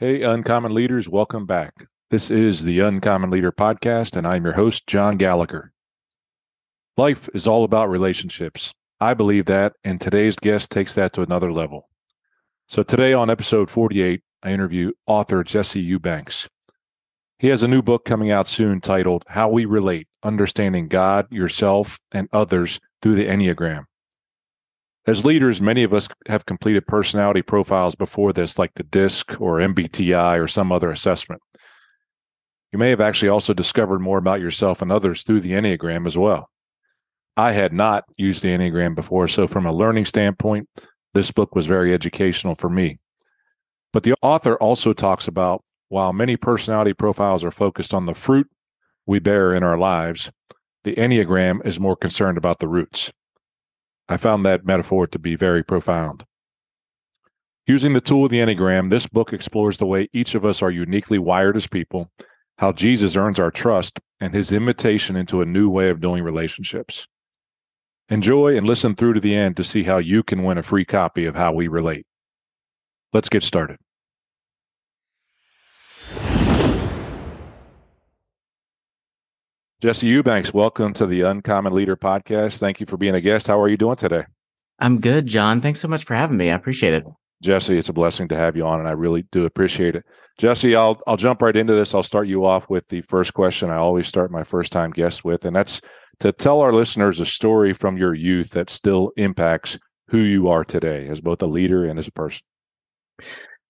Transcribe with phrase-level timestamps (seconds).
[0.00, 1.88] Hey, Uncommon Leaders, welcome back.
[2.10, 5.72] This is the Uncommon Leader Podcast, and I'm your host, John Gallagher.
[6.96, 8.72] Life is all about relationships.
[9.00, 11.88] I believe that, and today's guest takes that to another level.
[12.68, 16.48] So, today on episode 48, I interview author Jesse Eubanks.
[17.40, 21.98] He has a new book coming out soon titled How We Relate Understanding God, Yourself,
[22.12, 23.86] and Others Through the Enneagram.
[25.08, 29.56] As leaders, many of us have completed personality profiles before this, like the DISC or
[29.56, 31.40] MBTI or some other assessment.
[32.72, 36.18] You may have actually also discovered more about yourself and others through the Enneagram as
[36.18, 36.50] well.
[37.38, 40.68] I had not used the Enneagram before, so from a learning standpoint,
[41.14, 42.98] this book was very educational for me.
[43.94, 48.46] But the author also talks about while many personality profiles are focused on the fruit
[49.06, 50.30] we bear in our lives,
[50.84, 53.10] the Enneagram is more concerned about the roots.
[54.08, 56.24] I found that metaphor to be very profound.
[57.66, 60.70] Using the tool of the Enneagram, this book explores the way each of us are
[60.70, 62.10] uniquely wired as people,
[62.56, 67.06] how Jesus earns our trust, and his invitation into a new way of doing relationships.
[68.08, 70.86] Enjoy and listen through to the end to see how you can win a free
[70.86, 72.06] copy of How We Relate.
[73.12, 73.76] Let's get started.
[79.80, 82.58] Jesse Eubanks, welcome to the Uncommon Leader podcast.
[82.58, 83.46] Thank you for being a guest.
[83.46, 84.24] How are you doing today?
[84.80, 85.60] I'm good, John.
[85.60, 86.50] Thanks so much for having me.
[86.50, 87.04] I appreciate it.
[87.44, 90.04] Jesse, it's a blessing to have you on, and I really do appreciate it.
[90.36, 91.94] Jesse, I'll I'll jump right into this.
[91.94, 95.22] I'll start you off with the first question I always start my first time guests
[95.22, 95.80] with, and that's
[96.18, 100.64] to tell our listeners a story from your youth that still impacts who you are
[100.64, 102.42] today as both a leader and as a person.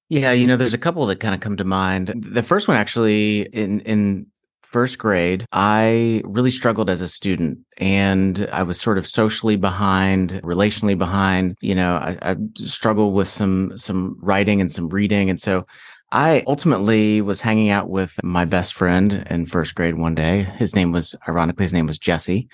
[0.08, 2.14] Yeah, you know, there's a couple that kind of come to mind.
[2.26, 4.28] The first one actually in in
[4.70, 10.32] first grade, I really struggled as a student and I was sort of socially behind,
[10.42, 11.56] relationally behind.
[11.60, 15.30] You know, I, I struggled with some, some writing and some reading.
[15.30, 15.66] And so
[16.10, 20.44] I ultimately was hanging out with my best friend in first grade one day.
[20.58, 22.48] His name was, ironically, his name was Jesse.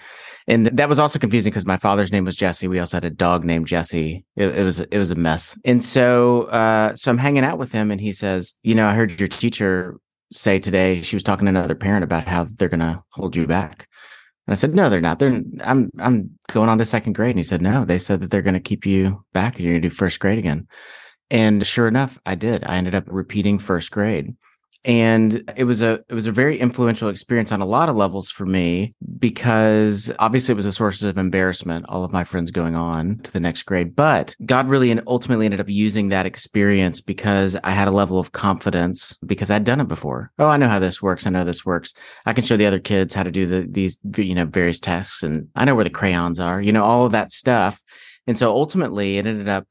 [0.47, 2.69] And that was also confusing because my father's name was Jesse.
[2.69, 4.25] We also had a dog named Jesse.
[4.37, 5.57] It, it was, it was a mess.
[5.65, 8.95] And so, uh, so I'm hanging out with him and he says, you know, I
[8.95, 9.99] heard your teacher
[10.35, 13.47] say today she was talking to another parent about how they're going to hold you
[13.47, 13.89] back.
[14.47, 15.19] And I said, no, they're not.
[15.19, 17.31] They're I'm I'm going on to second grade.
[17.31, 19.75] And he said, no, they said that they're going to keep you back and you're
[19.75, 20.67] going to do first grade again.
[21.31, 22.65] And sure enough, I did.
[22.65, 24.35] I ended up repeating first grade
[24.85, 28.31] and it was a it was a very influential experience on a lot of levels
[28.31, 32.75] for me because obviously it was a source of embarrassment all of my friends going
[32.75, 33.95] on to the next grade.
[33.95, 38.19] But god really and ultimately ended up using that experience because i had a level
[38.19, 40.31] of confidence because i'd done it before.
[40.39, 41.27] Oh i know how this works.
[41.27, 41.93] I know this works.
[42.27, 45.23] I can show the other kids how to do the these you know various tasks
[45.23, 47.83] and i know where the crayons are you know all of that stuff.
[48.27, 49.67] And so ultimately it ended up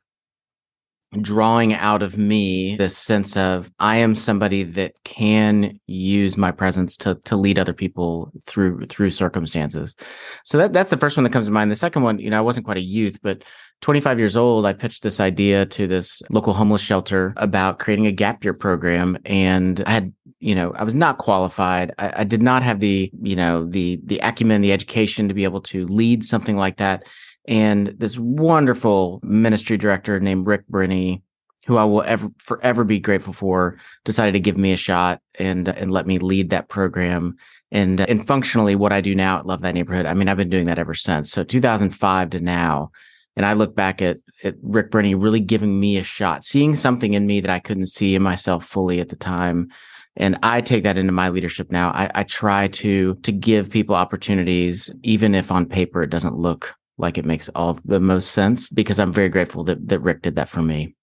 [1.21, 6.97] drawing out of me this sense of I am somebody that can use my presence
[6.97, 9.95] to to lead other people through through circumstances.
[10.43, 11.71] So that that's the first one that comes to mind.
[11.71, 13.43] The second one, you know, I wasn't quite a youth, but
[13.81, 18.13] 25 years old, I pitched this idea to this local homeless shelter about creating a
[18.13, 19.17] gap year program.
[19.25, 21.93] And I had, you know, I was not qualified.
[21.99, 25.43] I, I did not have the, you know, the the acumen, the education to be
[25.43, 27.03] able to lead something like that
[27.45, 31.21] and this wonderful ministry director named Rick Brinney,
[31.65, 35.67] who I will ever forever be grateful for, decided to give me a shot and
[35.67, 37.35] and let me lead that program.
[37.71, 40.37] And uh, and functionally, what I do now at Love Thy Neighborhood, I mean, I've
[40.37, 41.31] been doing that ever since.
[41.31, 42.91] So 2005 to now,
[43.35, 47.13] and I look back at at Rick Brinney really giving me a shot, seeing something
[47.13, 49.69] in me that I couldn't see in myself fully at the time.
[50.15, 51.89] And I take that into my leadership now.
[51.89, 56.75] I, I try to to give people opportunities, even if on paper it doesn't look
[56.97, 60.35] like it makes all the most sense because I'm very grateful that, that Rick did
[60.35, 60.95] that for me.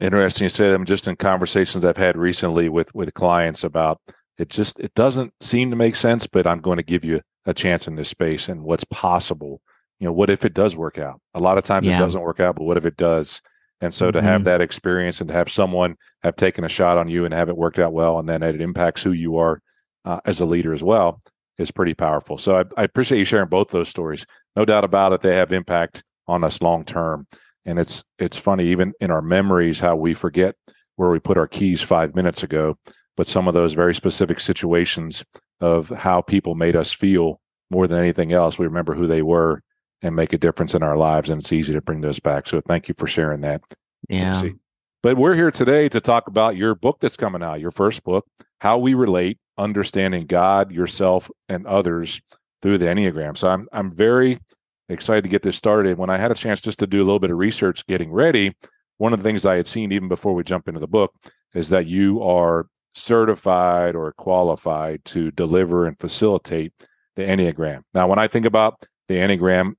[0.00, 0.74] Interesting you said.
[0.74, 4.00] I'm just in conversations I've had recently with with clients about
[4.38, 4.48] it.
[4.48, 7.86] Just it doesn't seem to make sense, but I'm going to give you a chance
[7.86, 9.60] in this space and what's possible.
[10.00, 11.20] You know, what if it does work out?
[11.34, 11.96] A lot of times yeah.
[11.96, 13.40] it doesn't work out, but what if it does?
[13.80, 14.18] And so mm-hmm.
[14.18, 14.46] to have mm-hmm.
[14.46, 17.56] that experience and to have someone have taken a shot on you and have it
[17.56, 19.60] worked out well, and then it impacts who you are
[20.04, 21.20] uh, as a leader as well,
[21.58, 22.38] is pretty powerful.
[22.38, 25.52] So I, I appreciate you sharing both those stories no doubt about it, they have
[25.52, 27.26] impact on us long term.
[27.64, 30.54] And it's it's funny, even in our memories, how we forget
[30.96, 32.78] where we put our keys five minutes ago.
[33.16, 35.24] But some of those very specific situations
[35.60, 37.40] of how people made us feel
[37.70, 39.62] more than anything else, we remember who they were
[40.02, 41.30] and make a difference in our lives.
[41.30, 42.46] And it's easy to bring those back.
[42.46, 43.62] So thank you for sharing that.
[44.08, 44.42] Yeah.
[45.02, 48.26] But we're here today to talk about your book that's coming out, your first book,
[48.60, 52.20] How We Relate, Understanding God, Yourself, and Others
[52.62, 53.36] through the Enneagram.
[53.36, 54.38] So I'm I'm very
[54.88, 55.98] excited to get this started.
[55.98, 58.54] When I had a chance just to do a little bit of research getting ready,
[58.98, 61.14] one of the things I had seen even before we jump into the book
[61.54, 66.72] is that you are certified or qualified to deliver and facilitate
[67.16, 67.82] the Enneagram.
[67.92, 69.74] Now, when I think about the Enneagram,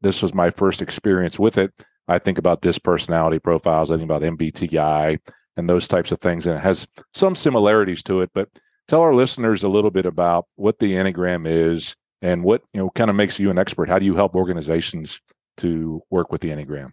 [0.00, 1.72] this was my first experience with it.
[2.08, 5.18] I think about DISC personality profiles, I think about MBTI
[5.56, 8.30] and those types of things, and it has some similarities to it.
[8.34, 8.48] But
[8.88, 12.90] tell our listeners a little bit about what the Enneagram is and what you know
[12.90, 13.88] kind of makes you an expert.
[13.88, 15.20] How do you help organizations
[15.58, 16.92] to work with the Enneagram?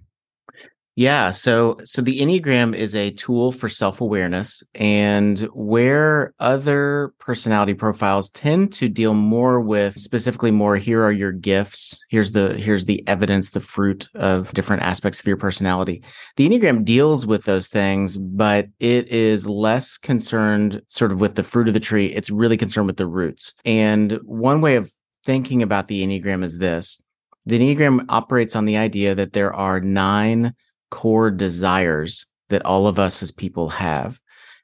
[0.95, 8.29] Yeah, so so the Enneagram is a tool for self-awareness and where other personality profiles
[8.29, 13.03] tend to deal more with specifically more here are your gifts, here's the here's the
[13.07, 16.03] evidence, the fruit of different aspects of your personality.
[16.35, 21.43] The Enneagram deals with those things, but it is less concerned sort of with the
[21.43, 22.07] fruit of the tree.
[22.07, 23.55] It's really concerned with the roots.
[23.65, 24.91] And one way of
[25.25, 27.01] thinking about the Enneagram is this.
[27.47, 30.53] The Enneagram operates on the idea that there are nine
[30.93, 34.19] core desires that all of us as people have.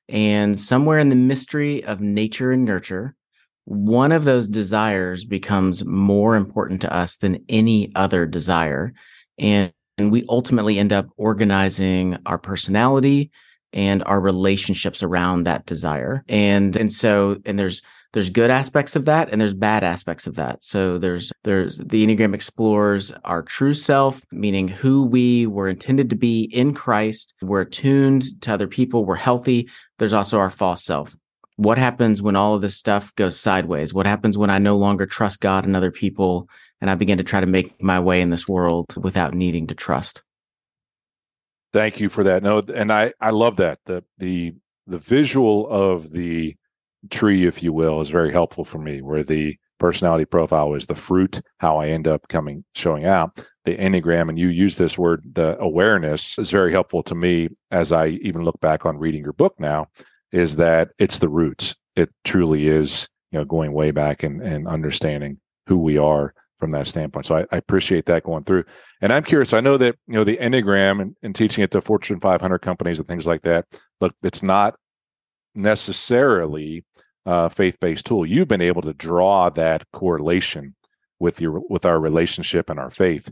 [0.07, 3.15] And somewhere in the mystery of nature and nurture,
[3.65, 8.93] one of those desires becomes more important to us than any other desire.
[9.39, 13.31] And, and we ultimately end up organizing our personality
[13.73, 16.23] and our relationships around that desire.
[16.29, 17.81] And and so and there's
[18.13, 20.63] there's good aspects of that and there's bad aspects of that.
[20.63, 26.15] So there's there's the Enneagram explores our true self, meaning who we were intended to
[26.15, 27.35] be in Christ.
[27.41, 29.69] We're attuned to other people, we're healthy.
[29.99, 31.15] There's also our false self.
[31.57, 33.93] What happens when all of this stuff goes sideways?
[33.93, 36.47] What happens when I no longer trust God and other people
[36.81, 39.75] and I begin to try to make my way in this world without needing to
[39.75, 40.21] trust?
[41.73, 42.41] Thank you for that.
[42.41, 43.79] No, and I I love that.
[43.85, 44.55] The the
[44.87, 46.55] the visual of the
[47.09, 50.95] tree, if you will, is very helpful for me, where the personality profile is the
[50.95, 53.43] fruit, how I end up coming showing out.
[53.65, 57.91] The Enneagram, and you use this word, the awareness is very helpful to me as
[57.91, 59.87] I even look back on reading your book now,
[60.31, 61.75] is that it's the roots.
[61.95, 66.71] It truly is, you know, going way back and, and understanding who we are from
[66.71, 67.25] that standpoint.
[67.25, 68.65] So I, I, appreciate that going through.
[69.01, 71.79] And I'm curious, I know that, you know, the Enneagram and, and teaching it to
[71.79, 73.65] Fortune 500 companies and things like that,
[74.01, 74.75] look, it's not
[75.55, 76.85] necessarily
[77.25, 78.25] a faith-based tool.
[78.25, 80.75] You've been able to draw that correlation
[81.19, 83.31] with your with our relationship and our faith.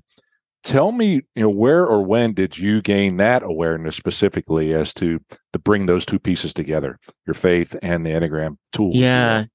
[0.63, 5.19] Tell me, you know, where or when did you gain that awareness specifically as to
[5.53, 8.91] to bring those two pieces together, your faith and the Enneagram tool?
[8.93, 9.45] Yeah.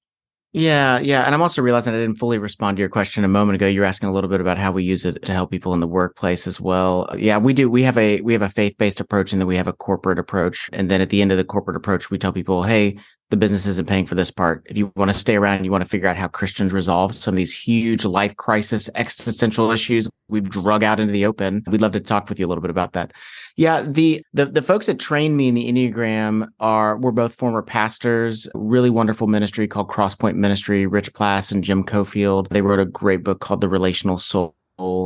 [0.55, 1.23] Yeah, yeah.
[1.25, 3.67] And I'm also realizing I didn't fully respond to your question a moment ago.
[3.67, 5.87] You're asking a little bit about how we use it to help people in the
[5.87, 7.09] workplace as well.
[7.11, 7.71] Uh, yeah, we do.
[7.71, 10.69] We have a we have a faith-based approach and then we have a corporate approach.
[10.75, 12.99] And then at the end of the corporate approach, we tell people, hey,
[13.33, 14.63] the business isn't paying for this part.
[14.67, 17.15] If you want to stay around and you want to figure out how Christians resolve
[17.15, 21.81] some of these huge life crisis existential issues we've drug out into the open, we'd
[21.81, 23.15] love to talk with you a little bit about that.
[23.57, 27.63] Yeah, the the the folks that trained me in the Enneagram are were both former
[27.63, 32.49] pastors, really wonderful ministry called Crosspoint Ministry, Rich Plass and Jim Cofield.
[32.49, 34.55] They wrote a great book called The Relational Soul.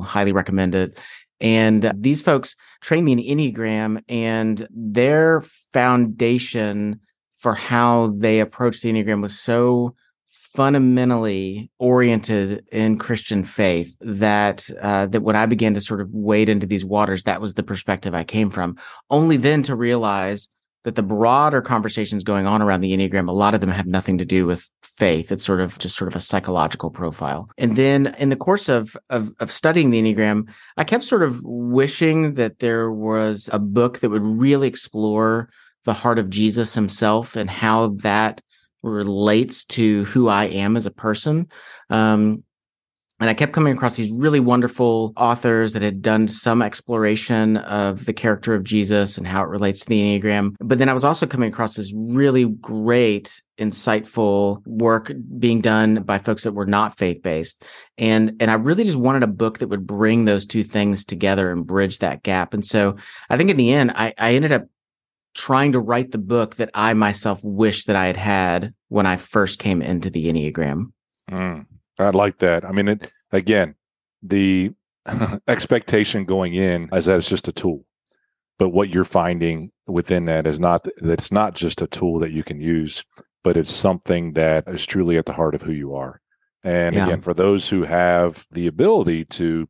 [0.03, 0.99] Highly recommend it.
[1.41, 7.01] And these folks trained me in Enneagram and their foundation
[7.37, 9.95] for how they approached the Enneagram was so
[10.57, 16.49] fundamentally oriented in Christian faith that uh, that when I began to sort of wade
[16.49, 18.77] into these waters, that was the perspective I came from.
[19.11, 20.49] Only then to realize
[20.85, 24.19] that the broader conversations going on around the Enneagram, a lot of them have nothing
[24.19, 25.33] to do with faith.
[25.33, 27.51] It's sort of just sort of a psychological profile.
[27.59, 31.41] And then in the course of, of, of studying the Enneagram, I kept sort of
[31.43, 35.51] wishing that there was a book that would really explore
[35.87, 38.43] the heart of Jesus himself and how that
[38.83, 41.49] relates to who I am as a person.
[41.89, 42.45] Um,
[43.19, 48.05] and I kept coming across these really wonderful authors that had done some exploration of
[48.05, 50.55] the character of Jesus and how it relates to the Enneagram.
[50.61, 56.19] But then I was also coming across this really great, insightful work being done by
[56.19, 57.65] folks that were not faith based.
[57.97, 61.51] And, and I really just wanted a book that would bring those two things together
[61.51, 62.53] and bridge that gap.
[62.53, 62.93] And so
[63.31, 64.67] I think in the end, I, I ended up
[65.37, 69.17] trying to write the book that I myself wish that I had had when I
[69.17, 70.93] first came into the Enneagram.
[71.31, 71.67] Mm,
[71.99, 72.65] I like that.
[72.65, 73.75] I mean, it, again,
[74.23, 74.73] the
[75.49, 77.85] expectation going in is that it's just a tool,
[78.59, 82.33] but what you're finding within that is not that it's not just a tool that
[82.33, 83.05] you can use,
[83.45, 86.21] but it's something that is truly at the heart of who you are.
[86.65, 87.05] And yeah.
[87.05, 89.69] again, for those who have the ability to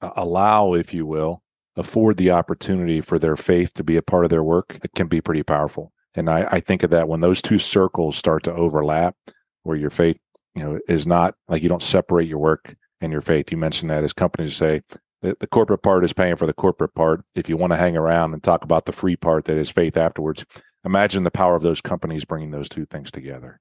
[0.00, 1.42] uh, allow, if you will,
[1.76, 5.06] afford the opportunity for their faith to be a part of their work, it can
[5.06, 5.92] be pretty powerful.
[6.14, 9.14] And I, I think of that when those two circles start to overlap,
[9.62, 10.18] where your faith,
[10.54, 13.50] you know, is not like you don't separate your work and your faith.
[13.50, 14.82] You mentioned that as companies say
[15.22, 17.24] the, the corporate part is paying for the corporate part.
[17.34, 19.96] If you want to hang around and talk about the free part that is faith
[19.96, 20.44] afterwards,
[20.84, 23.60] imagine the power of those companies bringing those two things together.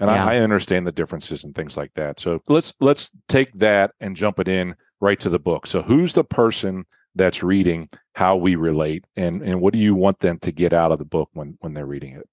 [0.00, 0.24] And yeah.
[0.24, 2.20] I, I understand the differences and things like that.
[2.20, 5.66] So let's let's take that and jump it in right to the book.
[5.66, 6.84] So who's the person
[7.18, 10.92] that's reading how we relate and and what do you want them to get out
[10.92, 12.26] of the book when when they're reading it?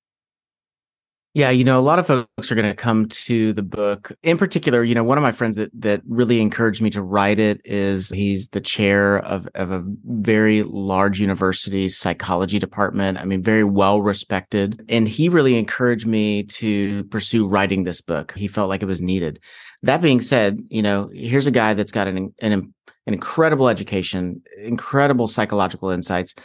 [1.35, 4.13] Yeah, you know, a lot of folks are going to come to the book.
[4.23, 7.39] In particular, you know, one of my friends that that really encouraged me to write
[7.39, 13.17] it is he's the chair of of a very large university psychology department.
[13.17, 18.33] I mean, very well respected, and he really encouraged me to pursue writing this book.
[18.37, 19.41] He felt like it was needed.
[19.83, 22.73] That being said, you know, here's a guy that's got an an,
[23.07, 26.35] an incredible education, incredible psychological insights.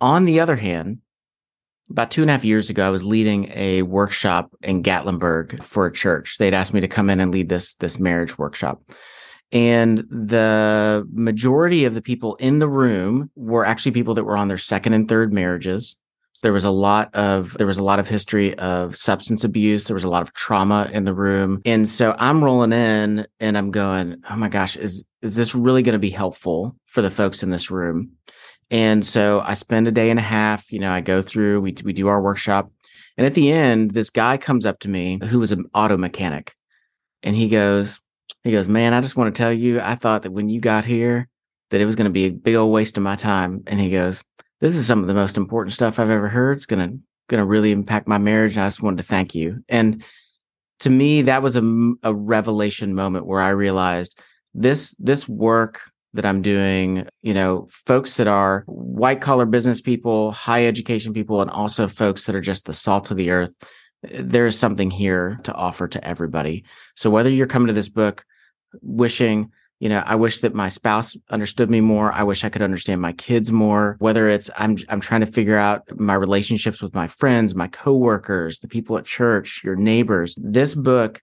[0.00, 0.98] On the other hand,
[1.90, 5.86] about two and a half years ago, I was leading a workshop in Gatlinburg for
[5.86, 6.38] a church.
[6.38, 8.82] They'd asked me to come in and lead this this marriage workshop.
[9.52, 14.48] And the majority of the people in the room were actually people that were on
[14.48, 15.96] their second and third marriages.
[16.42, 19.84] There was a lot of there was a lot of history of substance abuse.
[19.84, 21.62] There was a lot of trauma in the room.
[21.64, 25.82] And so I'm rolling in and I'm going, "Oh my gosh, is is this really
[25.82, 28.12] going to be helpful for the folks in this room?"
[28.70, 31.76] And so I spend a day and a half, you know, I go through, we,
[31.84, 32.70] we do our workshop.
[33.16, 36.54] And at the end, this guy comes up to me who was an auto mechanic
[37.22, 38.00] and he goes,
[38.42, 40.84] he goes, man, I just want to tell you, I thought that when you got
[40.84, 41.28] here,
[41.70, 43.62] that it was going to be a big old waste of my time.
[43.66, 44.22] And he goes,
[44.60, 46.56] this is some of the most important stuff I've ever heard.
[46.56, 48.56] It's going to really impact my marriage.
[48.56, 49.62] And I just wanted to thank you.
[49.68, 50.02] And
[50.80, 54.18] to me, that was a, a revelation moment where I realized
[54.54, 55.80] this, this work
[56.14, 61.42] that I'm doing, you know, folks that are white collar business people, high education people,
[61.42, 63.54] and also folks that are just the salt of the earth.
[64.02, 66.64] There is something here to offer to everybody.
[66.94, 68.24] So whether you're coming to this book
[68.80, 72.12] wishing, you know, I wish that my spouse understood me more.
[72.12, 73.96] I wish I could understand my kids more.
[73.98, 78.58] Whether it's I'm I'm trying to figure out my relationships with my friends, my coworkers,
[78.58, 80.34] the people at church, your neighbors.
[80.38, 81.20] This book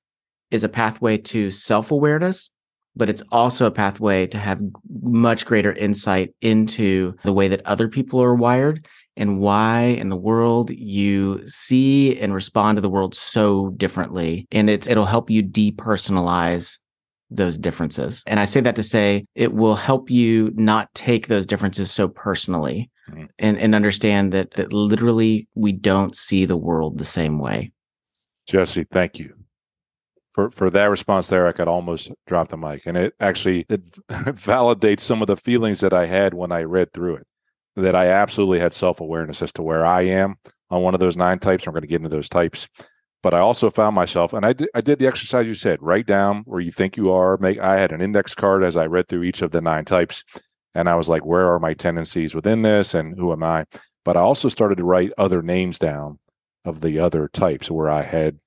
[0.51, 2.51] is a pathway to self-awareness
[2.95, 4.61] but it's also a pathway to have
[5.01, 10.17] much greater insight into the way that other people are wired and why in the
[10.17, 14.47] world you see and respond to the world so differently.
[14.51, 16.77] And it's, it'll help you depersonalize
[17.35, 18.23] those differences.
[18.27, 22.07] And I say that to say it will help you not take those differences so
[22.07, 23.25] personally mm-hmm.
[23.39, 27.71] and, and understand that, that literally we don't see the world the same way.
[28.47, 29.33] Jesse, thank you
[30.33, 33.89] for for that response there, I could almost drop the mic, and it actually it
[34.09, 37.27] validates some of the feelings that I had when I read through it.
[37.75, 40.35] That I absolutely had self awareness as to where I am
[40.69, 41.65] on one of those nine types.
[41.65, 42.67] I'm going to get into those types,
[43.23, 45.81] but I also found myself, and I did, I did the exercise you said.
[45.81, 47.37] Write down where you think you are.
[47.37, 50.23] Make I had an index card as I read through each of the nine types,
[50.75, 53.65] and I was like, where are my tendencies within this, and who am I?
[54.05, 56.19] But I also started to write other names down
[56.65, 58.37] of the other types where I had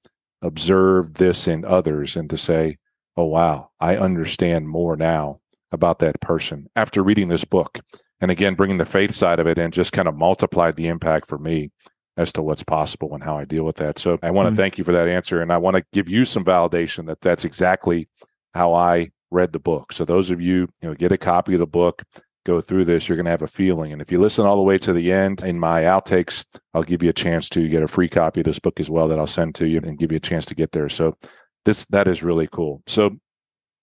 [0.43, 2.77] observed this in others and to say,
[3.17, 5.41] oh, wow, I understand more now
[5.73, 7.81] about that person after reading this book.
[8.21, 11.29] And again, bringing the faith side of it and just kind of multiplied the impact
[11.29, 11.71] for me
[12.17, 13.99] as to what's possible and how I deal with that.
[13.99, 14.57] So I want to mm-hmm.
[14.57, 15.43] thank you for that answer.
[15.43, 18.09] And I want to give you some validation that that's exactly
[18.55, 19.93] how I read the book.
[19.93, 22.03] So those of you, you know, get a copy of the book,
[22.47, 23.93] go through this, you're going to have a feeling.
[23.93, 27.03] And if you listen all the way to the end in my outtakes, I'll give
[27.03, 29.27] you a chance to get a free copy of this book as well that I'll
[29.27, 30.89] send to you and give you a chance to get there.
[30.89, 31.17] So
[31.65, 32.83] this that is really cool.
[32.87, 33.19] So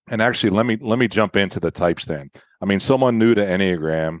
[0.08, 2.30] and actually let me let me jump into the types then.
[2.60, 4.20] I mean, someone new to Enneagram,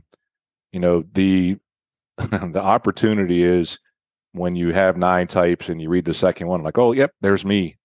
[0.72, 1.56] you know, the
[2.18, 3.78] the opportunity is
[4.34, 7.44] when you have nine types and you read the second one, like, oh, yep, there's
[7.44, 7.76] me.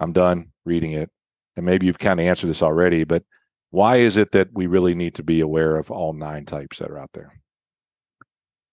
[0.00, 1.10] I'm done reading it.
[1.54, 3.24] And maybe you've kind of answered this already, but
[3.70, 6.90] why is it that we really need to be aware of all nine types that
[6.90, 7.38] are out there?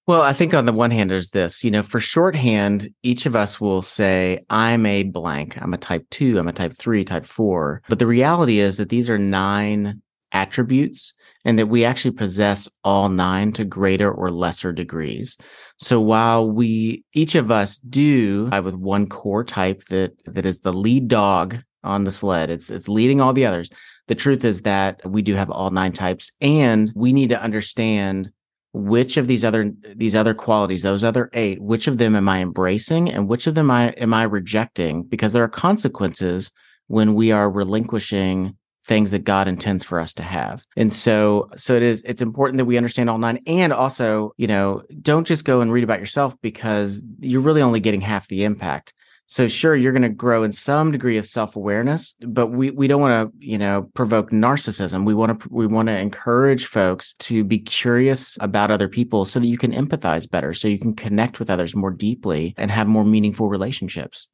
[0.07, 3.35] Well, I think on the one hand, there's this, you know, for shorthand, each of
[3.35, 5.61] us will say, I'm a blank.
[5.61, 7.83] I'm a type two, I'm a type three, type four.
[7.89, 11.13] But the reality is that these are nine attributes
[11.45, 15.37] and that we actually possess all nine to greater or lesser degrees.
[15.77, 20.73] So while we, each of us do with one core type that, that is the
[20.73, 23.69] lead dog on the sled, it's, it's leading all the others
[24.09, 28.31] the truth is that we do have all nine types and we need to understand
[28.73, 32.41] which of these other these other qualities those other eight which of them am i
[32.41, 36.51] embracing and which of them I, am i rejecting because there are consequences
[36.87, 38.57] when we are relinquishing
[38.89, 42.57] things that god intends for us to have and so so it is it's important
[42.57, 45.99] that we understand all nine and also you know don't just go and read about
[45.99, 48.93] yourself because you're really only getting half the impact
[49.31, 52.99] So sure, you're going to grow in some degree of self-awareness, but we we don't
[52.99, 55.05] want to, you know, provoke narcissism.
[55.05, 59.39] We want to we want to encourage folks to be curious about other people so
[59.39, 62.87] that you can empathize better, so you can connect with others more deeply and have
[62.87, 64.29] more meaningful relationships.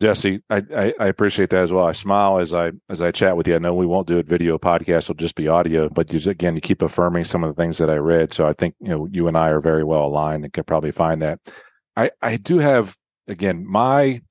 [0.00, 1.86] Jesse, I, I, I, appreciate that as well.
[1.86, 3.54] I smile as I as I chat with you.
[3.54, 5.90] I know we won't do it video podcast; it'll just be audio.
[5.90, 8.32] But you, again, you keep affirming some of the things that I read.
[8.32, 10.90] So I think you know you and I are very well aligned and can probably
[10.90, 11.38] find that.
[11.96, 12.96] I I do have
[13.28, 14.22] again my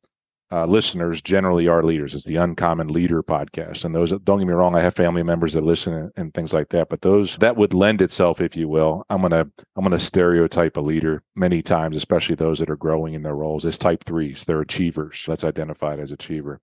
[0.52, 2.16] uh, listeners generally are leaders.
[2.16, 4.76] It's the Uncommon Leader podcast, and those don't get me wrong.
[4.76, 7.74] I have family members that listen and, and, things like that, but those that would
[7.74, 9.06] lend itself, if you will.
[9.10, 13.22] I'm gonna I'm gonna stereotype a leader many times, especially those that are growing in
[13.22, 14.46] their roles as type threes.
[14.46, 15.24] They're achievers.
[15.28, 16.60] That's identified as achiever,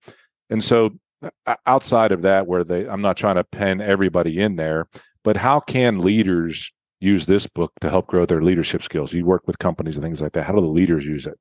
[0.51, 0.99] and so
[1.65, 4.89] outside of that, where they I'm not trying to pen everybody in there,
[5.23, 9.13] but how can leaders use this book to help grow their leadership skills?
[9.13, 10.45] You work with companies and things like that.
[10.45, 11.39] How do the leaders use it?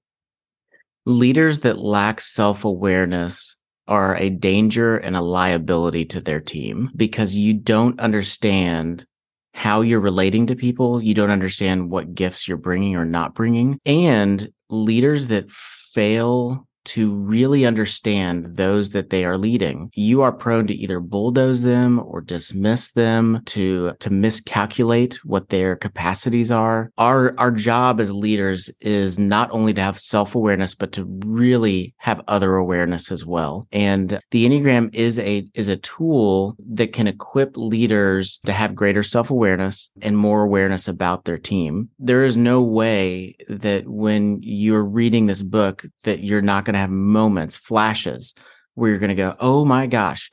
[1.05, 3.57] Leaders that lack self awareness
[3.87, 9.05] are a danger and a liability to their team because you don't understand
[9.53, 11.01] how you're relating to people.
[11.01, 13.79] You don't understand what gifts you're bringing or not bringing.
[13.85, 19.89] And leaders that fail to really understand those that they are leading.
[19.93, 25.75] You are prone to either bulldoze them or dismiss them, to to miscalculate what their
[25.75, 26.89] capacities are.
[26.97, 32.21] Our our job as leaders is not only to have self-awareness but to really have
[32.27, 33.67] other awareness as well.
[33.71, 39.03] And the Enneagram is a is a tool that can equip leaders to have greater
[39.03, 41.89] self-awareness and more awareness about their team.
[41.99, 46.81] There is no way that when you're reading this book that you're not going to
[46.81, 48.33] have moments, flashes
[48.75, 50.29] where you're going to go, oh my gosh,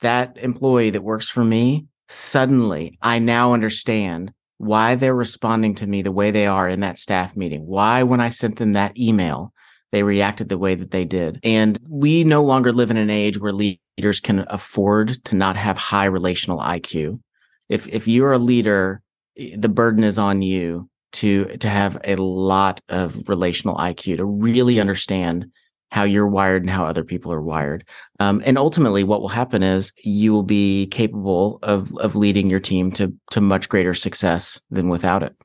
[0.00, 6.02] that employee that works for me, suddenly I now understand why they're responding to me
[6.02, 7.66] the way they are in that staff meeting.
[7.66, 9.52] Why, when I sent them that email,
[9.90, 11.38] they reacted the way that they did.
[11.44, 15.76] And we no longer live in an age where leaders can afford to not have
[15.76, 17.20] high relational IQ.
[17.68, 19.00] If if you're a leader,
[19.38, 24.24] eh, the burden is on you to to have a lot of relational IQ to
[24.24, 25.46] really understand
[25.94, 27.84] how you're wired and how other people are wired.
[28.18, 32.58] Um, and ultimately, what will happen is you will be capable of of leading your
[32.58, 35.36] team to to much greater success than without it.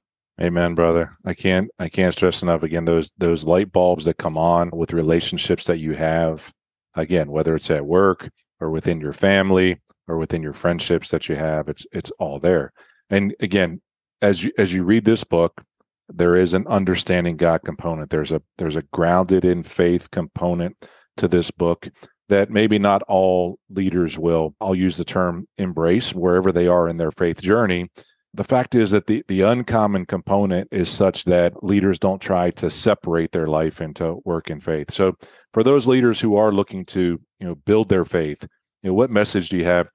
[0.41, 1.11] Amen, brother.
[1.23, 4.91] I can't I can't stress enough again those those light bulbs that come on with
[4.91, 6.51] relationships that you have.
[6.95, 11.35] Again, whether it's at work or within your family or within your friendships that you
[11.35, 12.73] have, it's it's all there.
[13.11, 13.81] And again,
[14.23, 15.63] as you as you read this book,
[16.09, 18.09] there is an understanding God component.
[18.09, 20.75] There's a there's a grounded in faith component
[21.17, 21.89] to this book
[22.29, 24.55] that maybe not all leaders will.
[24.61, 27.89] I'll use the term embrace wherever they are in their faith journey.
[28.35, 32.69] The fact is that the, the uncommon component is such that leaders don't try to
[32.69, 34.91] separate their life into work and faith.
[34.91, 35.17] So
[35.51, 38.47] for those leaders who are looking to, you know, build their faith,
[38.83, 39.89] you know, what message do you have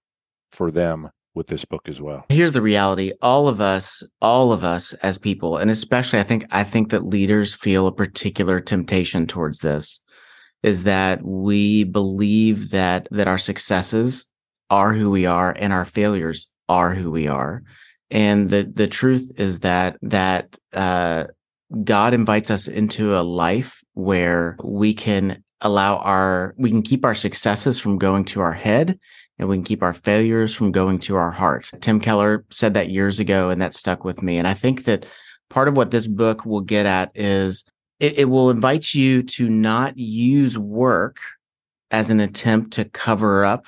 [0.51, 2.25] for them with this book as well.
[2.29, 3.13] Here's the reality.
[3.21, 7.05] All of us, all of us as people, and especially I think I think that
[7.05, 10.01] leaders feel a particular temptation towards this
[10.63, 14.27] is that we believe that that our successes
[14.71, 17.63] are who we are and our failures are who we are.
[18.11, 21.25] And the the truth is that that uh,
[21.83, 27.15] God invites us into a life where we can allow our we can keep our
[27.15, 28.99] successes from going to our head
[29.39, 31.71] and we can keep our failures from going to our heart.
[31.81, 34.39] Tim Keller said that years ago, and that stuck with me.
[34.39, 35.07] And I think that
[35.51, 37.65] part of what this book will get at is
[38.01, 41.19] it, it will invite you to not use work
[41.91, 43.67] as an attempt to cover up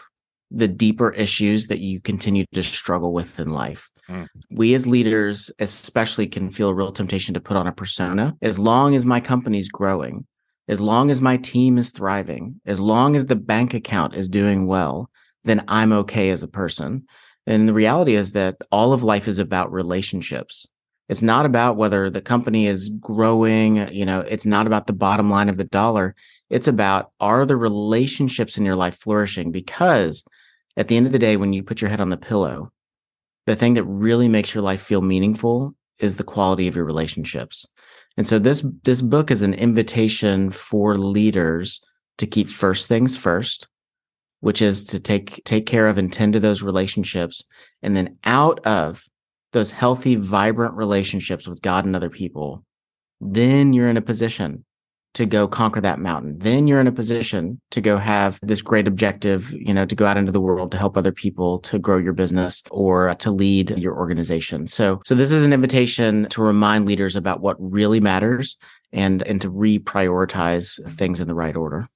[0.51, 3.91] the deeper issues that you continue to struggle with in life.
[4.09, 4.29] Mm.
[4.51, 8.37] We as leaders, especially, can feel a real temptation to put on a persona.
[8.43, 10.25] As long as my company's growing,
[10.69, 14.67] as long as my team is thriving, as long as the bank account is doing
[14.67, 15.11] well,
[15.47, 17.07] then I'm okay as a person.
[17.47, 20.67] And the reality is that all of life is about relationships.
[21.09, 25.31] It's not about whether the company is growing, you know, it's not about the bottom
[25.31, 26.17] line of the dollar.
[26.51, 29.53] It's about are the relationships in your life flourishing?
[29.53, 30.25] Because
[30.77, 32.73] at the end of the day, when you put your head on the pillow,
[33.47, 37.67] the thing that really makes your life feel meaningful is the quality of your relationships.
[38.17, 41.81] And so this this book is an invitation for leaders
[42.19, 43.69] to keep first things first,
[44.47, 47.45] which is to take take care of and tend to those relationships
[47.83, 49.03] and then out of
[49.51, 52.65] those healthy vibrant relationships with god and other people
[53.21, 54.65] then you're in a position
[55.15, 56.39] to go conquer that mountain.
[56.39, 60.05] Then you're in a position to go have this great objective, you know, to go
[60.05, 63.71] out into the world to help other people, to grow your business or to lead
[63.79, 64.67] your organization.
[64.67, 68.59] So, so this is an invitation to remind leaders about what really matters
[68.93, 71.87] and, and to reprioritize things in the right order.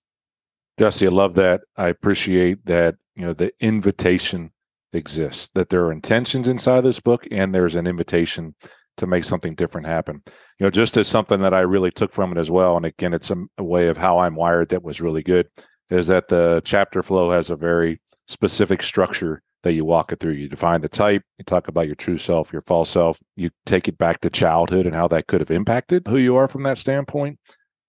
[0.80, 1.60] Jesse, I love that.
[1.76, 4.50] I appreciate that, you know, the invitation
[4.94, 8.54] exists, that there are intentions inside this book and there's an invitation
[8.96, 10.22] to make something different happen.
[10.58, 12.78] You know, just as something that I really took from it as well.
[12.78, 15.48] And again, it's a, a way of how I'm wired that was really good
[15.90, 20.32] is that the chapter flow has a very specific structure that you walk it through.
[20.32, 23.86] You define the type, you talk about your true self, your false self, you take
[23.86, 26.78] it back to childhood and how that could have impacted who you are from that
[26.78, 27.38] standpoint,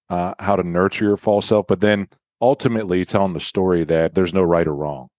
[0.09, 2.09] uh, how to nurture your false self, but then
[2.41, 5.09] ultimately telling the story that there's no right or wrong,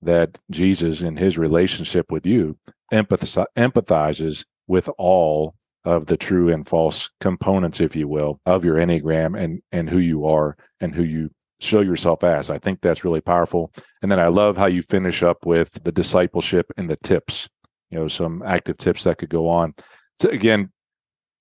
[0.00, 2.58] that Jesus in his relationship with you
[2.92, 5.54] empathizes with all
[5.84, 9.98] of the true and false components, if you will, of your Enneagram and, and who
[9.98, 11.30] you are and who you
[11.60, 12.50] show yourself as.
[12.50, 13.72] I think that's really powerful.
[14.00, 17.48] And then I love how you finish up with the discipleship and the tips,
[17.90, 19.74] you know, some active tips that could go on.
[20.20, 20.72] So again,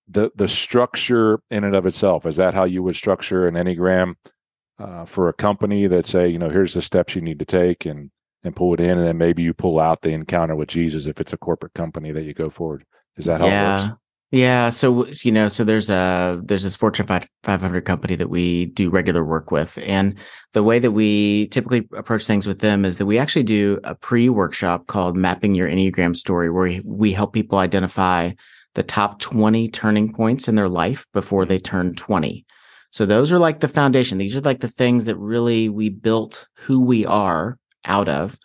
[0.08, 4.16] the the structure in and of itself, is that how you would structure an Enneagram
[4.82, 7.86] uh, for a company that say, you know, here's the steps you need to take
[7.86, 8.12] and
[8.44, 11.22] and pull it in, and then maybe you pull out the encounter with Jesus if
[11.22, 12.84] it's a corporate company that you go forward.
[13.16, 13.76] Is that how yeah.
[13.76, 14.02] it works?
[14.32, 14.70] Yeah.
[14.70, 19.26] So, you know, so there's a, there's this Fortune 500 company that we do regular
[19.26, 19.78] work with.
[19.80, 20.16] And
[20.54, 23.94] the way that we typically approach things with them is that we actually do a
[23.94, 28.32] pre workshop called Mapping Your Enneagram Story, where we, we help people identify
[28.74, 32.46] the top 20 turning points in their life before they turn 20.
[32.92, 34.18] So those are like the foundation.
[34.18, 38.38] These are like the things that really we built who we are out of.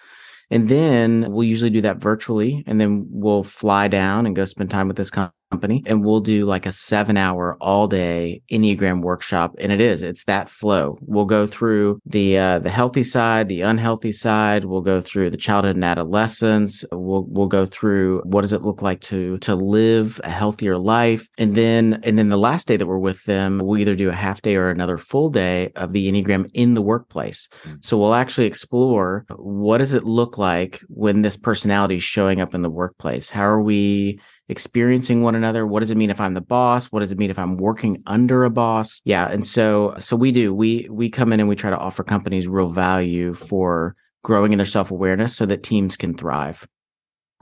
[0.50, 4.70] And then we'll usually do that virtually and then we'll fly down and go spend
[4.70, 5.10] time with this
[5.56, 10.02] company and we'll do like a seven hour all day enneagram workshop and it is
[10.02, 10.98] it's that flow.
[11.00, 15.36] We'll go through the uh, the healthy side the unhealthy side we'll go through the
[15.36, 20.20] childhood and adolescence we'll we'll go through what does it look like to to live
[20.24, 23.78] a healthier life and then and then the last day that we're with them we'll
[23.78, 27.48] either do a half day or another full day of the enneagram in the workplace.
[27.64, 27.76] Mm-hmm.
[27.80, 32.54] so we'll actually explore what does it look like when this personality is showing up
[32.54, 33.30] in the workplace?
[33.30, 35.66] How are we experiencing one another.
[35.66, 36.86] What does it mean if i'm the boss?
[36.86, 39.00] What does it mean if i'm working under a boss?
[39.04, 40.54] Yeah and so so we do.
[40.54, 44.58] We we come in and we try to offer companies real value for growing in
[44.58, 46.66] their self-awareness so that teams can thrive.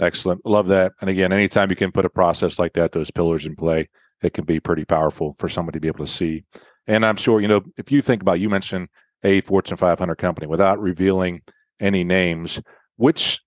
[0.00, 0.44] Excellent.
[0.44, 0.92] Love that.
[1.00, 3.88] And again anytime you can put a process like that those pillars in play
[4.22, 6.44] it can be pretty powerful for somebody to be able to see.
[6.86, 8.88] And i'm sure you know if you think about you mentioned
[9.22, 11.42] a fortune 500 company without revealing
[11.80, 12.62] any names
[12.96, 13.40] which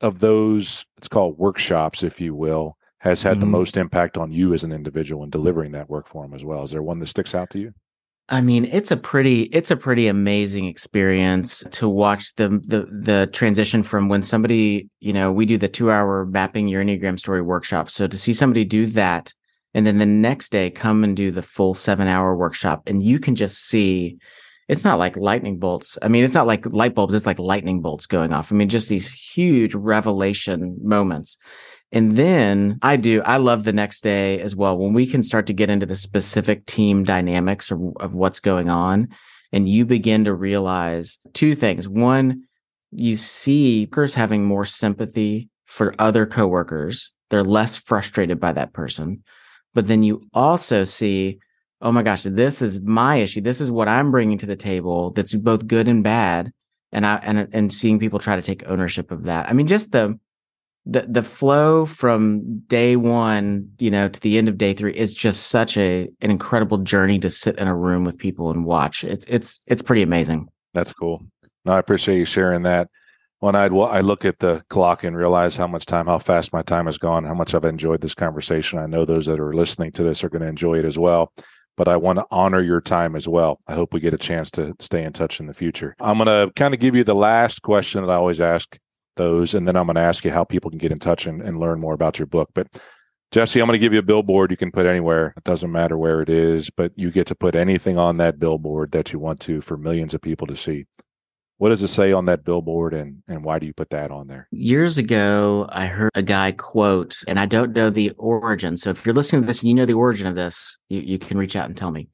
[0.00, 3.40] of those it's called workshops if you will has had mm-hmm.
[3.40, 6.44] the most impact on you as an individual in delivering that work for them as
[6.44, 6.62] well?
[6.62, 7.74] Is there one that sticks out to you?
[8.28, 13.28] I mean, it's a pretty it's a pretty amazing experience to watch the the the
[13.32, 17.90] transition from when somebody, you know, we do the 2-hour mapping your enneagram story workshop.
[17.90, 19.34] So to see somebody do that
[19.74, 23.34] and then the next day come and do the full 7-hour workshop and you can
[23.34, 24.16] just see
[24.68, 25.98] it's not like lightning bolts.
[26.00, 28.52] I mean, it's not like light bulbs, it's like lightning bolts going off.
[28.52, 31.36] I mean, just these huge revelation moments.
[31.92, 35.46] And then I do, I love the next day as well when we can start
[35.46, 39.08] to get into the specific team dynamics of, of what's going on.
[39.52, 41.86] And you begin to realize two things.
[41.86, 42.44] One,
[42.90, 47.12] you see workers having more sympathy for other coworkers.
[47.28, 49.22] They're less frustrated by that person.
[49.74, 51.38] But then you also see,
[51.82, 53.42] oh my gosh, this is my issue.
[53.42, 56.52] This is what I'm bringing to the table that's both good and bad.
[56.90, 59.48] And I, and, and seeing people try to take ownership of that.
[59.48, 60.18] I mean, just the,
[60.84, 65.14] the the flow from day one, you know, to the end of day three is
[65.14, 69.04] just such a an incredible journey to sit in a room with people and watch.
[69.04, 70.48] It's it's it's pretty amazing.
[70.74, 71.22] That's cool.
[71.64, 72.88] No, I appreciate you sharing that.
[73.38, 76.62] When I'd I look at the clock and realize how much time, how fast my
[76.62, 78.78] time has gone, how much I've enjoyed this conversation.
[78.78, 81.32] I know those that are listening to this are going to enjoy it as well.
[81.76, 83.58] But I want to honor your time as well.
[83.66, 85.96] I hope we get a chance to stay in touch in the future.
[86.00, 88.78] I'm going to kind of give you the last question that I always ask
[89.16, 91.42] those, and then I'm going to ask you how people can get in touch and,
[91.42, 92.50] and learn more about your book.
[92.54, 92.68] But
[93.32, 95.32] Jesse, I'm going to give you a billboard you can put anywhere.
[95.38, 98.92] It doesn't matter where it is, but you get to put anything on that billboard
[98.92, 100.84] that you want to for millions of people to see.
[101.56, 104.26] What does it say on that billboard and, and why do you put that on
[104.26, 104.48] there?
[104.50, 108.76] Years ago, I heard a guy quote, and I don't know the origin.
[108.76, 111.18] So if you're listening to this and you know the origin of this, you, you
[111.18, 112.08] can reach out and tell me.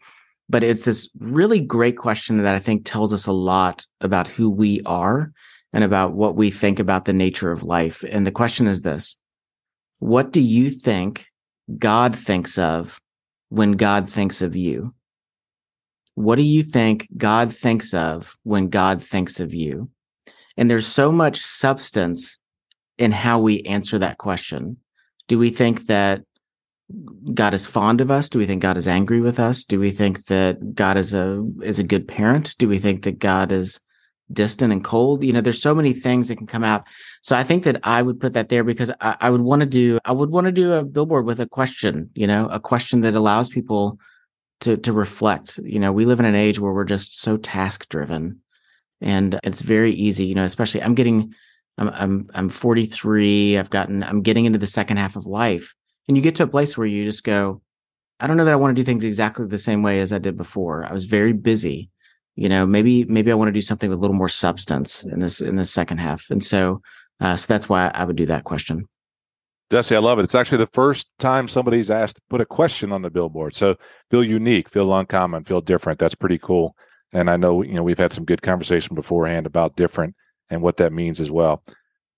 [0.48, 4.50] But it's this really great question that I think tells us a lot about who
[4.50, 5.32] we are
[5.72, 8.04] and about what we think about the nature of life.
[8.09, 9.16] And the question is this
[9.98, 11.26] What do you think
[11.78, 13.00] God thinks of
[13.48, 14.94] when God thinks of you?
[16.18, 19.88] what do you think God thinks of when God thinks of you?
[20.57, 22.40] And there's so much substance
[22.98, 24.78] in how we answer that question.
[25.28, 26.22] Do we think that
[27.33, 28.28] God is fond of us?
[28.28, 29.64] Do we think God is angry with us?
[29.64, 32.57] Do we think that God is a is a good parent?
[32.59, 33.78] Do we think that God is
[34.32, 35.24] distant and cold?
[35.24, 36.84] You know, there's so many things that can come out.
[37.22, 39.66] So I think that I would put that there because I, I would want to
[39.66, 43.00] do I would want to do a billboard with a question, you know, a question
[43.02, 43.98] that allows people
[44.60, 45.58] to to reflect.
[45.62, 48.40] You know, we live in an age where we're just so task driven
[49.00, 51.34] and it's very easy, you know, especially I'm getting
[51.78, 55.74] I'm I'm I'm 43, I've gotten I'm getting into the second half of life
[56.08, 57.60] and you get to a place where you just go,
[58.18, 60.18] I don't know that I want to do things exactly the same way as I
[60.18, 60.84] did before.
[60.84, 61.90] I was very busy.
[62.38, 65.18] You know, maybe maybe I want to do something with a little more substance in
[65.18, 66.31] this in the second half.
[66.31, 66.81] And so
[67.20, 68.87] uh, so that's why I would do that question.
[69.70, 70.22] Jesse, I love it.
[70.22, 73.55] It's actually the first time somebody's asked to put a question on the billboard.
[73.55, 73.77] So
[74.11, 75.98] feel unique, feel uncommon, feel different.
[75.98, 76.74] That's pretty cool.
[77.12, 80.14] And I know, you know, we've had some good conversation beforehand about different
[80.48, 81.62] and what that means as well.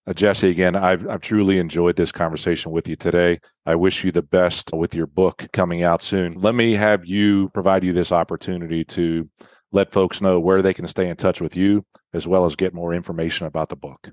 [0.07, 3.41] Uh, Jesse, again, I've, I've truly enjoyed this conversation with you today.
[3.67, 6.35] I wish you the best with your book coming out soon.
[6.35, 9.29] Let me have you provide you this opportunity to
[9.73, 12.75] let folks know where they can stay in touch with you as well as get
[12.75, 14.11] more information about the book.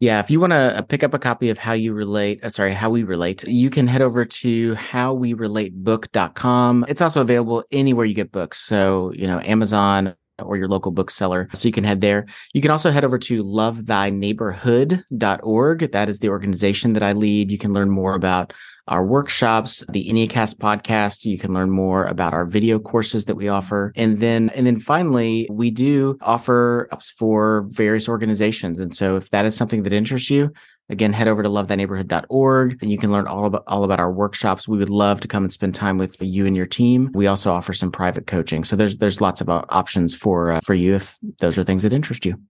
[0.00, 2.50] Yeah, if you want to uh, pick up a copy of How You Relate, uh,
[2.50, 6.84] sorry, How We Relate, you can head over to howwerelateBook.com.
[6.88, 8.58] It's also available anywhere you get books.
[8.58, 11.48] So, you know, Amazon, or your local bookseller.
[11.52, 12.26] So you can head there.
[12.52, 15.92] You can also head over to lovethyneighborhood.org.
[15.92, 17.50] That is the organization that I lead.
[17.50, 18.52] You can learn more about
[18.88, 21.24] our workshops, the Enneacast podcast.
[21.24, 23.92] You can learn more about our video courses that we offer.
[23.96, 28.80] And then, and then finally, we do offer ups for various organizations.
[28.80, 30.52] And so if that is something that interests you,
[30.90, 34.66] Again, head over to lovethyneighborhood.org and you can learn all about all about our workshops.
[34.66, 37.10] We would love to come and spend time with you and your team.
[37.12, 38.64] We also offer some private coaching.
[38.64, 41.92] So there's there's lots of options for uh, for you if those are things that
[41.92, 42.40] interest you.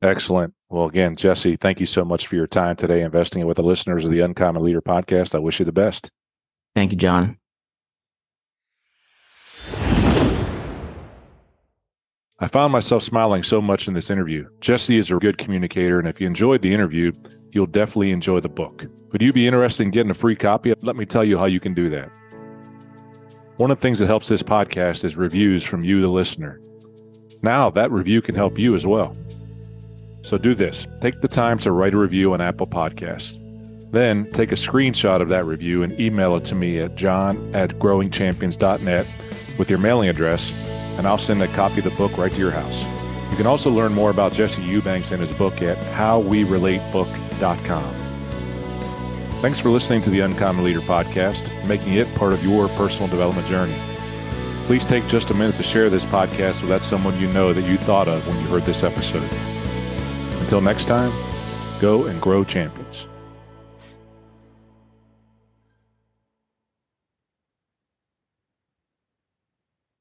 [0.00, 0.54] Excellent.
[0.68, 3.62] Well, again, Jesse, thank you so much for your time today investing it with the
[3.62, 5.34] listeners of the Uncommon Leader podcast.
[5.34, 6.10] I wish you the best.
[6.74, 7.38] Thank you, John.
[12.40, 14.48] I found myself smiling so much in this interview.
[14.60, 17.10] Jesse is a good communicator, and if you enjoyed the interview,
[17.50, 18.86] you'll definitely enjoy the book.
[19.10, 20.72] Would you be interested in getting a free copy?
[20.82, 22.10] Let me tell you how you can do that.
[23.56, 26.60] One of the things that helps this podcast is reviews from you, the listener.
[27.42, 29.16] Now, that review can help you as well.
[30.22, 33.44] So do this take the time to write a review on Apple Podcasts.
[33.90, 37.78] Then take a screenshot of that review and email it to me at john at
[37.78, 39.06] growingchampions.net
[39.58, 40.52] with your mailing address
[40.98, 42.84] and I'll send a copy of the book right to your house.
[43.30, 47.94] You can also learn more about Jesse Eubanks and his book at howwerelateBook.com.
[49.40, 53.46] Thanks for listening to the Uncommon Leader podcast, making it part of your personal development
[53.46, 53.78] journey.
[54.64, 57.68] Please take just a minute to share this podcast with that someone you know that
[57.68, 59.30] you thought of when you heard this episode.
[60.48, 61.12] Until next time,
[61.78, 62.77] go and grow champion.